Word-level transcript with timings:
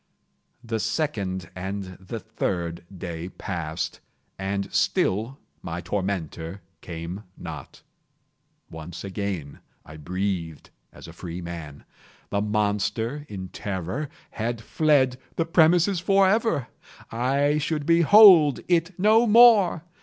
The 0.63 0.79
second 0.79 1.51
and 1.55 1.83
the 1.99 2.19
third 2.19 2.83
day 2.97 3.29
passed, 3.29 3.99
and 4.39 4.73
still 4.73 5.37
my 5.61 5.79
tormentor 5.79 6.61
came 6.81 7.21
not. 7.37 7.83
Once 8.71 9.03
again 9.03 9.59
I 9.85 9.97
breathed 9.97 10.71
as 10.91 11.07
a 11.07 11.13
freeman. 11.13 11.83
The 12.31 12.41
monster, 12.41 13.27
in 13.29 13.49
terror, 13.49 14.09
had 14.31 14.59
fled 14.59 15.17
the 15.35 15.45
premises 15.45 15.99
forever! 15.99 16.67
I 17.11 17.59
should 17.59 17.85
behold 17.85 18.59
it 18.67 18.97
no 18.97 19.27
more! 19.27 19.83